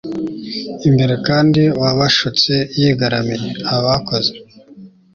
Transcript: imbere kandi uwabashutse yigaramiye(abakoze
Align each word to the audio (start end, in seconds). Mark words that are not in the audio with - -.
imbere 0.87 1.15
kandi 1.27 1.61
uwabashutse 1.77 2.53
yigaramiye(abakoze 2.79 4.33